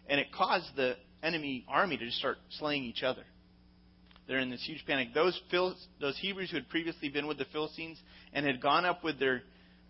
[0.08, 3.24] and it caused the enemy army to just start slaying each other.
[4.28, 5.10] They're in this huge panic.
[5.14, 8.00] Those Phil, those Hebrews who had previously been with the Philistines
[8.32, 9.44] and had gone up with their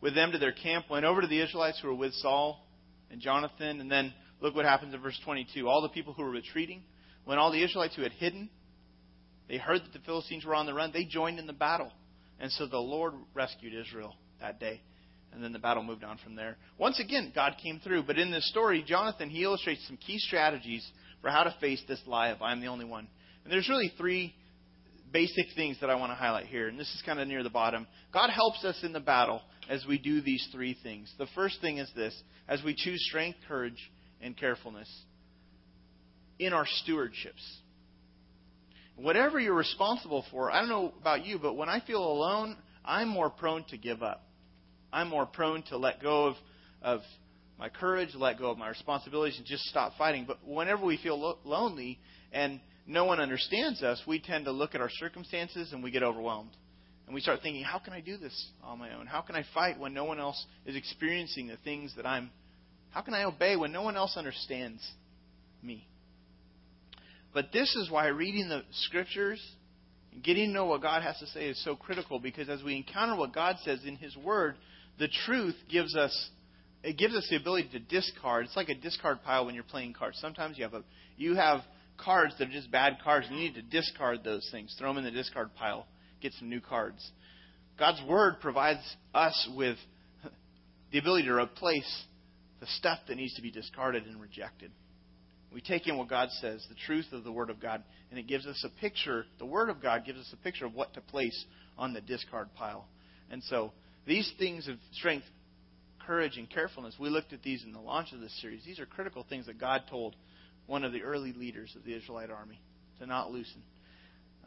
[0.03, 2.61] with them to their camp went over to the Israelites who were with Saul
[3.09, 5.67] and Jonathan, and then look what happens in verse 22.
[5.67, 6.83] All the people who were retreating,
[7.23, 8.49] when all the Israelites who had hidden,
[9.47, 11.89] they heard that the Philistines were on the run, they joined in the battle.
[12.37, 14.81] And so the Lord rescued Israel that day.
[15.31, 16.57] And then the battle moved on from there.
[16.77, 18.03] Once again, God came through.
[18.03, 20.85] But in this story, Jonathan, he illustrates some key strategies
[21.21, 23.07] for how to face this lie of I'm the only one.
[23.43, 24.35] And there's really three
[25.13, 26.67] basic things that I want to highlight here.
[26.67, 27.87] And this is kind of near the bottom.
[28.13, 31.13] God helps us in the battle as we do these three things.
[31.17, 32.15] The first thing is this
[32.47, 34.89] as we choose strength, courage, and carefulness
[36.39, 37.43] in our stewardships.
[38.95, 43.07] Whatever you're responsible for, I don't know about you, but when I feel alone, I'm
[43.07, 44.23] more prone to give up.
[44.91, 46.35] I'm more prone to let go of,
[46.81, 46.99] of
[47.57, 50.25] my courage, let go of my responsibilities, and just stop fighting.
[50.27, 51.99] But whenever we feel lo- lonely
[52.31, 56.03] and no one understands us, we tend to look at our circumstances and we get
[56.03, 56.51] overwhelmed.
[57.13, 59.05] And we start thinking, how can I do this on my own?
[59.05, 62.31] How can I fight when no one else is experiencing the things that I'm.
[62.89, 64.81] How can I obey when no one else understands
[65.61, 65.87] me?
[67.31, 69.39] But this is why reading the scriptures
[70.11, 72.75] and getting to know what God has to say is so critical because as we
[72.75, 74.55] encounter what God says in His Word,
[74.97, 76.29] the truth gives us
[76.81, 78.45] it gives us the ability to discard.
[78.45, 80.17] It's like a discard pile when you're playing cards.
[80.19, 80.81] Sometimes you have a
[81.15, 81.59] you have
[81.95, 83.27] cards that are just bad cards.
[83.29, 84.75] And you need to discard those things.
[84.79, 85.85] Throw them in the discard pile.
[86.23, 87.05] Get some new cards.
[87.77, 88.79] God's Word provides
[89.13, 89.75] us with
[90.89, 92.05] the ability to replace
[92.61, 94.71] the stuff that needs to be discarded and rejected.
[95.53, 98.25] We take in what God says, the truth of the Word of God, and it
[98.25, 99.25] gives us a picture.
[99.37, 101.45] The Word of God gives us a picture of what to place
[101.77, 102.87] on the discard pile.
[103.29, 103.73] And so,
[104.07, 105.25] these things of strength,
[106.07, 108.63] courage, and carefulness, we looked at these in the launch of this series.
[108.65, 110.15] These are critical things that God told
[110.67, 112.61] one of the early leaders of the Israelite army
[112.99, 113.61] to not loosen.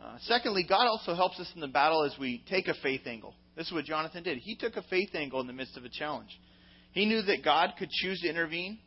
[0.01, 3.35] Uh, secondly, God also helps us in the battle as we take a faith angle.
[3.57, 4.39] This is what Jonathan did.
[4.39, 6.31] He took a faith angle in the midst of a challenge.
[6.93, 8.79] He knew that God could choose to intervene,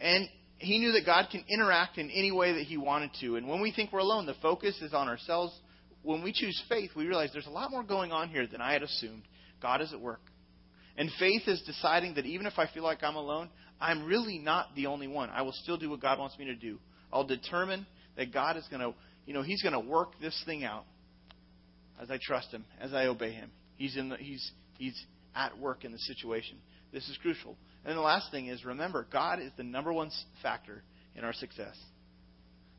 [0.00, 3.36] and he knew that God can interact in any way that he wanted to.
[3.36, 5.58] And when we think we're alone, the focus is on ourselves.
[6.02, 8.72] When we choose faith, we realize there's a lot more going on here than I
[8.72, 9.22] had assumed.
[9.62, 10.20] God is at work.
[10.96, 13.48] And faith is deciding that even if I feel like I'm alone,
[13.80, 15.30] I'm really not the only one.
[15.30, 16.78] I will still do what God wants me to do.
[17.12, 18.94] I'll determine that God is going to,
[19.26, 20.84] you know, He's going to work this thing out
[22.00, 23.50] as I trust Him, as I obey Him.
[23.76, 25.00] He's in the, He's He's
[25.34, 26.58] at work in the situation.
[26.92, 27.56] This is crucial.
[27.84, 30.10] And the last thing is remember, God is the number one
[30.42, 30.82] factor
[31.14, 31.76] in our success.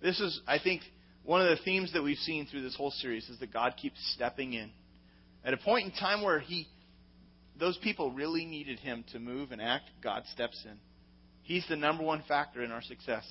[0.01, 0.81] This is, I think,
[1.23, 3.97] one of the themes that we've seen through this whole series is that God keeps
[4.15, 4.71] stepping in.
[5.45, 6.67] At a point in time where He,
[7.59, 10.77] those people really needed Him to move and act, God steps in.
[11.43, 13.25] He's the number one factor in our success.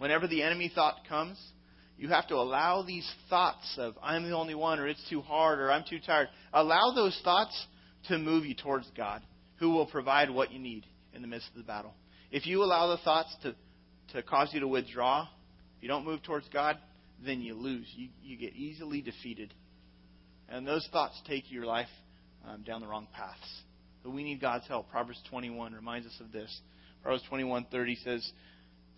[0.00, 1.38] Whenever the enemy thought comes,
[1.98, 5.58] you have to allow these thoughts of, I'm the only one, or it's too hard,
[5.58, 6.28] or I'm too tired.
[6.54, 7.66] Allow those thoughts
[8.08, 9.20] to move you towards God
[9.56, 11.92] who will provide what you need in the midst of the battle.
[12.30, 13.54] If you allow the thoughts to,
[14.14, 15.24] to cause you to withdraw,
[15.76, 16.78] if you don't move towards God,
[17.22, 17.86] then you lose.
[17.94, 19.52] You, you get easily defeated.
[20.48, 21.88] And those thoughts take your life
[22.48, 23.62] um, down the wrong paths.
[24.02, 24.90] But we need God's help.
[24.90, 26.58] Proverbs 21 reminds us of this.
[27.02, 28.32] Proverbs 21:30 says,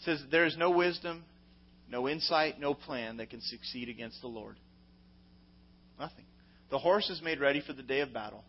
[0.05, 1.25] says, There is no wisdom,
[1.89, 4.57] no insight, no plan that can succeed against the Lord.
[5.99, 6.25] Nothing.
[6.71, 8.45] The horse is made ready for the day of battle,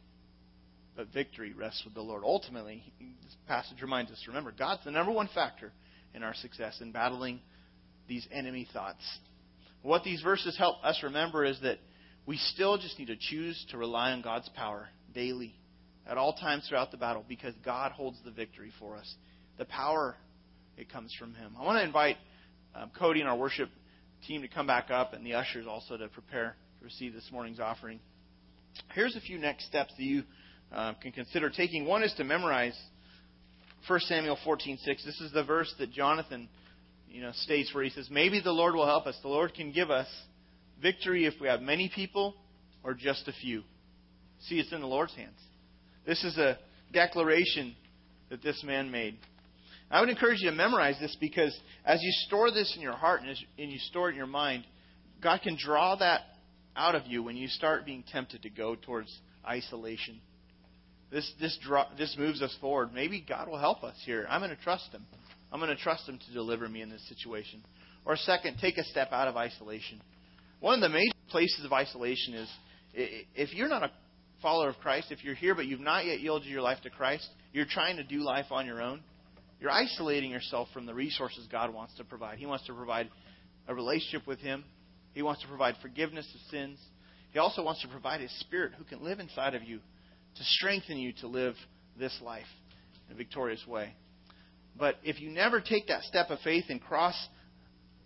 [0.96, 2.24] but victory rests with the Lord.
[2.26, 5.72] Ultimately, this passage reminds us remember, God's the number one factor
[6.14, 7.42] in our success in battling
[8.08, 9.04] these enemy thoughts.
[9.82, 11.80] What these verses help us remember is that
[12.26, 15.54] we still just need to choose to rely on God's power daily,
[16.08, 19.14] at all times throughout the battle, because God holds the victory for us.
[19.58, 20.16] The power,
[20.78, 21.56] it comes from Him.
[21.60, 22.18] I want to invite
[22.76, 23.70] um, Cody and our worship
[24.28, 27.60] team to come back up, and the ushers also to prepare to receive this morning's
[27.60, 28.00] offering.
[28.94, 30.24] Here's a few next steps that you
[30.72, 31.86] uh, can consider taking.
[31.86, 32.78] One is to memorize
[33.88, 34.80] 1 Samuel 14:6.
[34.86, 36.48] This is the verse that Jonathan,
[37.10, 39.18] you know, states where he says, "Maybe the Lord will help us.
[39.22, 40.08] The Lord can give us
[40.82, 42.36] victory if we have many people
[42.84, 43.64] or just a few."
[44.42, 45.40] See, it's in the Lord's hands.
[46.06, 46.58] This is a
[46.92, 47.76] declaration
[48.30, 49.18] that this man made.
[49.92, 53.22] I would encourage you to memorize this because as you store this in your heart
[53.22, 54.66] and, as, and you store it in your mind,
[55.22, 56.22] God can draw that
[56.76, 59.16] out of you when you start being tempted to go towards
[59.48, 60.20] isolation
[61.14, 62.92] this, this, draw, this moves us forward.
[62.94, 64.26] Maybe God will help us here.
[64.28, 65.06] I'm going to trust Him.
[65.52, 67.64] I'm going to trust Him to deliver me in this situation.
[68.04, 70.02] Or second, take a step out of isolation.
[70.60, 72.50] One of the major places of isolation is
[72.94, 73.92] if you're not a
[74.42, 77.30] follower of Christ, if you're here but you've not yet yielded your life to Christ,
[77.54, 79.02] you're trying to do life on your own,
[79.64, 82.38] you're isolating yourself from the resources God wants to provide.
[82.38, 83.10] He wants to provide
[83.66, 84.66] a relationship with Him,
[85.14, 86.78] He wants to provide forgiveness of sins.
[87.32, 90.98] He also wants to provide His Spirit who can live inside of you to strengthen
[90.98, 91.56] you to live
[91.98, 92.46] this life
[93.08, 93.96] in a victorious way.
[94.78, 97.16] But if you never take that step of faith and cross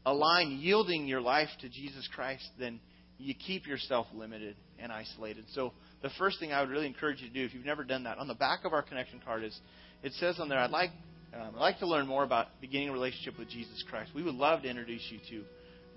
[0.06, 2.80] a line yielding your life to Jesus Christ, then
[3.18, 5.46] you keep yourself limited and isolated.
[5.54, 8.04] So the first thing I would really encourage you to do, if you've never done
[8.04, 9.60] that, on the back of our connection card is
[10.04, 10.92] it says on there, I'd like
[11.34, 14.12] um, I'd like to learn more about beginning a relationship with Jesus Christ.
[14.16, 15.46] We would love to introduce you to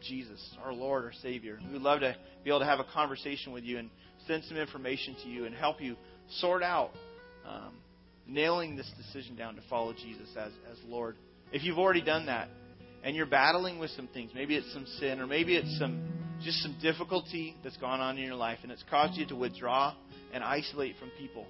[0.02, 1.58] Jesus, our Lord, our Savior.
[1.66, 3.90] We would love to be able to have a conversation with you and
[4.26, 5.96] send some information to you and help you
[6.38, 6.90] sort out
[7.46, 7.74] um,
[8.26, 11.16] nailing this decision down to follow Jesus as, as Lord.
[11.52, 12.48] If you've already done that
[13.02, 16.08] and you're battling with some things, maybe it's some sin or maybe it's some
[16.42, 19.94] just some difficulty that's gone on in your life and it's caused you to withdraw
[20.32, 21.46] and isolate from people,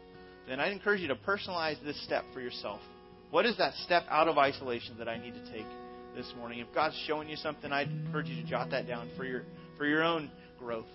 [0.48, 2.80] then I'd encourage you to personalize this step for yourself.
[3.30, 5.66] What is that step out of isolation that I need to take
[6.16, 6.58] this morning?
[6.58, 9.44] If God's showing you something, I'd encourage you to jot that down for your
[9.78, 10.88] for your own growth.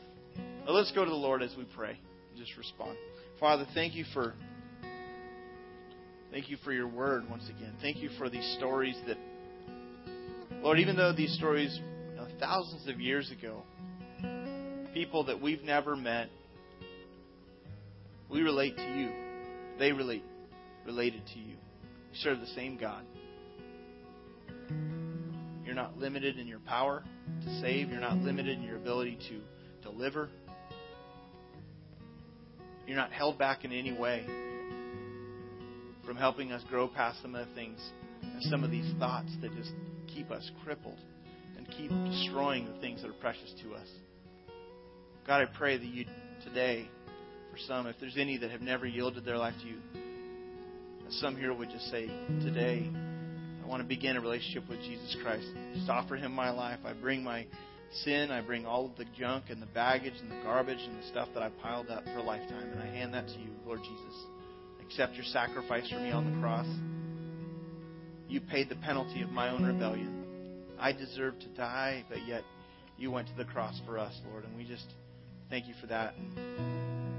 [0.65, 1.97] Now let's go to the Lord as we pray.
[2.37, 2.97] Just respond.
[3.39, 4.33] Father, thank you for
[6.31, 7.73] thank you for your word once again.
[7.81, 9.17] Thank you for these stories that
[10.61, 11.79] Lord, even though these stories
[12.09, 13.61] you know, thousands of years ago,
[14.93, 16.27] people that we've never met,
[18.29, 19.09] we relate to you.
[19.79, 20.23] They relate
[20.85, 21.55] related to you.
[22.15, 23.03] We serve the same God.
[25.65, 27.03] You're not limited in your power
[27.43, 27.89] to save.
[27.89, 29.41] You're not limited in your ability to
[29.89, 30.29] deliver.
[32.87, 34.25] You're not held back in any way.
[36.05, 37.79] from helping us grow past some of the things
[38.21, 39.71] and some of these thoughts that just
[40.07, 40.99] keep us crippled
[41.57, 43.87] and keep destroying the things that are precious to us.
[45.25, 46.05] God, I pray that you
[46.43, 46.87] today,
[47.51, 49.77] for some, if there's any that have never yielded their life to you,
[51.09, 52.07] some here would just say,
[52.41, 52.89] Today,
[53.63, 55.47] I want to begin a relationship with Jesus Christ.
[55.73, 56.79] Just offer Him my life.
[56.85, 57.45] I bring my
[58.03, 58.31] sin.
[58.31, 61.29] I bring all of the junk and the baggage and the garbage and the stuff
[61.33, 64.25] that I piled up for a lifetime, and I hand that to you, Lord Jesus.
[64.85, 66.67] Accept your sacrifice for me on the cross.
[68.27, 70.23] You paid the penalty of my own rebellion.
[70.79, 72.43] I deserve to die, but yet
[72.97, 74.85] you went to the cross for us, Lord, and we just
[75.49, 76.13] thank you for that.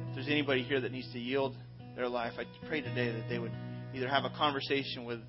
[0.09, 1.55] If there's anybody here that needs to yield
[1.95, 3.53] their life, I pray today that they would
[3.97, 5.21] either have a conversation with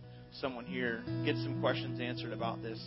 [0.42, 2.80] someone here, get some questions answered about this.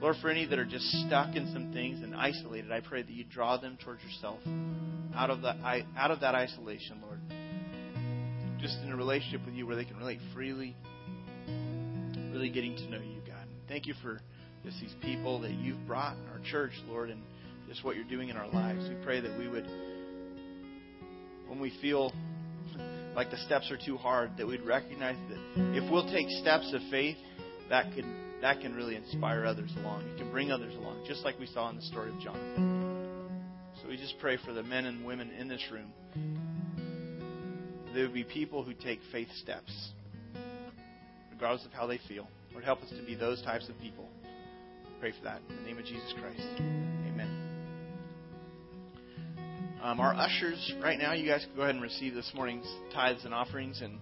[0.00, 3.10] Lord, for any that are just stuck in some things and isolated, I pray that
[3.10, 4.38] you draw them towards yourself
[5.14, 5.56] out of that
[5.96, 7.18] out of that isolation, Lord.
[8.60, 10.76] Just in a relationship with you where they can relate freely,
[12.32, 13.46] really getting to know you, God.
[13.68, 14.20] Thank you for
[14.64, 17.22] just these people that you've brought in our church, Lord, and
[17.68, 18.86] just what you're doing in our lives.
[18.88, 19.66] We pray that we would,
[21.48, 22.12] when we feel
[23.14, 26.80] like the steps are too hard, that we'd recognize that if we'll take steps of
[26.90, 27.16] faith,
[27.68, 30.02] that can that can really inspire others along.
[30.08, 33.30] It can bring others along, just like we saw in the story of Jonathan.
[33.82, 35.92] So we just pray for the men and women in this room.
[37.94, 39.90] There would be people who take faith steps,
[41.32, 42.28] regardless of how they feel.
[42.52, 44.08] Lord, help us to be those types of people.
[45.00, 46.46] Pray for that in the name of Jesus Christ.
[46.58, 47.09] Amen.
[49.82, 53.24] Um, our ushers, right now, you guys can go ahead and receive this morning's tithes
[53.24, 53.80] and offerings.
[53.80, 53.98] And